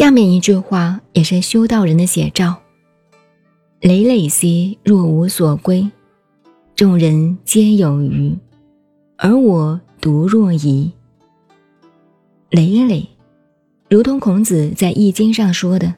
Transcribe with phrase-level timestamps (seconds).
[0.00, 2.56] 下面一句话也是修道人的写照
[3.82, 5.90] ：“累累兮若无所归，
[6.74, 8.34] 众人皆有余，
[9.18, 10.90] 而我独若遗。”
[12.48, 13.06] 累累，
[13.90, 15.94] 如同孔子在《易经》上说的：“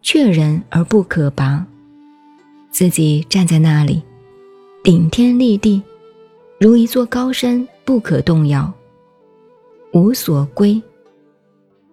[0.00, 1.66] 确人而不可拔。”
[2.72, 4.02] 自己站在那里，
[4.82, 5.82] 顶天立地，
[6.58, 8.72] 如一座高山，不可动摇。
[9.92, 10.82] 无所归。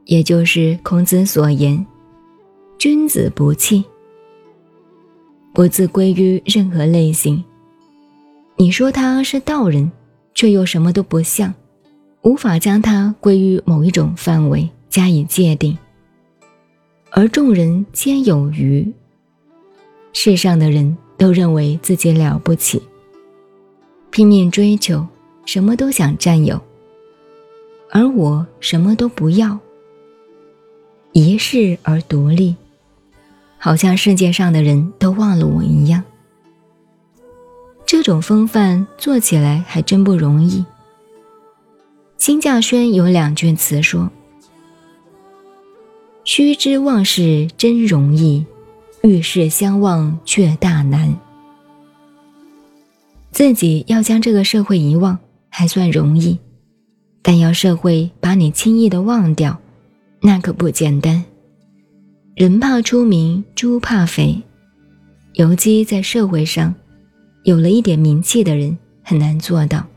[0.08, 1.86] 也就是孔子所言
[2.80, 3.84] ：“君子不器，
[5.54, 7.44] 不自归于任何类型。”
[8.56, 9.92] 你说他是道人，
[10.34, 11.54] 却又什么都不像，
[12.22, 15.78] 无法将他归于某一种范围加以界定。
[17.12, 18.90] 而众人皆有余，
[20.14, 22.82] 世上的人都认为自己了不起，
[24.10, 25.06] 拼命追求，
[25.46, 26.62] 什么都想占有，
[27.92, 29.60] 而我什么都不要。
[31.20, 32.56] 一世而独立，
[33.58, 36.04] 好像世界上的人都忘了我一样。
[37.88, 40.64] 这种风范做起来还真不容易。
[42.18, 44.12] 金稼轩有两句词说
[46.24, 48.46] ：“须知忘事真容易，
[49.02, 51.16] 遇事相忘却大难。”
[53.34, 55.18] 自己要将这个社会遗忘
[55.50, 56.38] 还算容易，
[57.24, 59.60] 但要社会把你轻易的忘掉。
[60.28, 61.24] 那可不简单，
[62.36, 64.38] 人怕出名，猪怕肥。
[65.36, 66.76] 尤其在社会上，
[67.44, 69.88] 有了一点名气的人很难做到。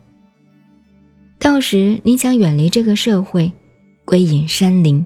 [1.41, 3.51] 到时你想远离这个社会，
[4.05, 5.05] 归隐山林，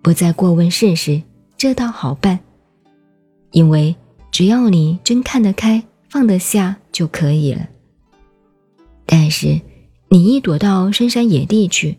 [0.00, 1.20] 不再过问世事，
[1.58, 2.40] 这倒好办，
[3.50, 3.94] 因为
[4.30, 7.68] 只要你真看得开，放得下就可以了。
[9.04, 9.60] 但是
[10.08, 11.98] 你一躲到深山野地去，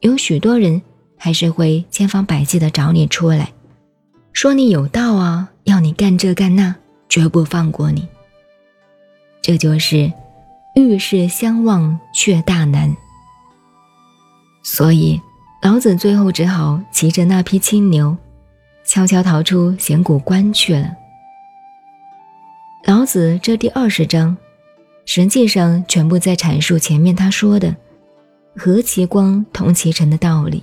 [0.00, 0.82] 有许多人。
[1.16, 3.52] 还是会千方百计的找你出来，
[4.32, 6.74] 说你有道啊，要你干这干那，
[7.08, 8.06] 绝不放过你。
[9.42, 10.12] 这就是
[10.74, 12.96] 遇事相忘却大难。
[14.62, 15.20] 所以
[15.62, 18.16] 老子最后只好骑着那匹青牛，
[18.84, 20.90] 悄悄逃出显谷关去了。
[22.84, 24.36] 老子这第二十章，
[25.04, 27.74] 实际上全部在阐述前面他说的
[28.56, 30.62] “和其光，同其尘”的道理。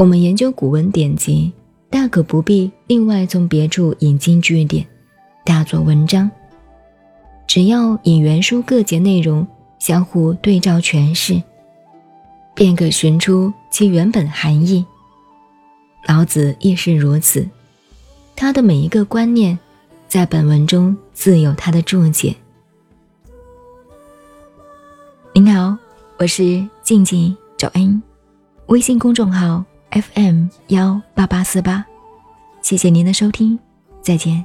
[0.00, 1.52] 我们研究古文典籍，
[1.90, 4.82] 大可不必另外从别处引经据典，
[5.44, 6.30] 大做文章。
[7.46, 9.46] 只要引原书各节内容
[9.78, 11.42] 相互对照诠释，
[12.54, 14.82] 便可寻出其原本含义。
[16.08, 17.46] 老子亦是如此，
[18.34, 19.58] 他的每一个观念，
[20.08, 22.34] 在本文中自有他的注解。
[25.34, 25.76] 您好，
[26.16, 28.02] 我是静静找恩，
[28.68, 29.62] 微信公众号。
[29.90, 31.84] FM 幺八八四八，
[32.62, 33.58] 谢谢您的收听，
[34.02, 34.44] 再见。